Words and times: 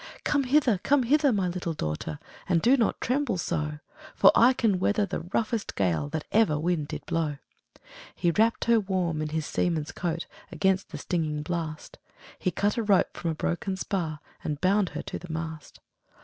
'Come 0.23 0.45
hither! 0.45 0.79
come 0.79 1.03
hither! 1.03 1.31
my 1.31 1.47
little 1.47 1.75
daughtèr. 1.75 2.17
And 2.49 2.59
do 2.59 2.75
not 2.75 2.99
tremble 2.99 3.37
so; 3.37 3.77
For 4.15 4.31
I 4.33 4.51
can 4.51 4.79
weather 4.79 5.05
the 5.05 5.19
roughest 5.31 5.75
gale 5.75 6.09
That 6.09 6.25
ever 6.31 6.57
wind 6.59 6.87
did 6.87 7.05
blow.' 7.05 7.37
He 8.15 8.31
wrapp'd 8.31 8.65
her 8.65 8.79
warm 8.79 9.21
in 9.21 9.29
his 9.29 9.45
seaman's 9.45 9.91
coat 9.91 10.25
Against 10.51 10.89
the 10.89 10.97
stinging 10.97 11.43
blast; 11.43 11.99
He 12.39 12.49
cut 12.49 12.77
a 12.77 12.83
rope 12.83 13.15
from 13.15 13.29
a 13.29 13.35
broken 13.35 13.75
spar, 13.77 14.21
And 14.43 14.59
bound 14.59 14.89
her 14.97 15.03
to 15.03 15.19
the 15.19 15.29
mast. 15.31 15.79